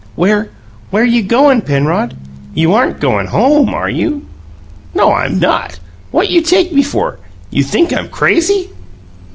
"Where 0.15 0.49
where 0.89 1.05
you 1.05 1.21
goin', 1.21 1.61
Penrod? 1.61 2.15
You 2.55 2.73
aren't 2.73 2.99
goin' 2.99 3.27
HOME, 3.27 3.69
are 3.75 3.87
you?" 3.87 4.25
"No; 4.95 5.13
I'm 5.13 5.37
not! 5.37 5.77
What 6.09 6.31
you 6.31 6.41
take 6.41 6.73
me 6.73 6.81
for? 6.81 7.19
You 7.51 7.61
think 7.61 7.93
I'm 7.93 8.09
crazy?" 8.09 8.71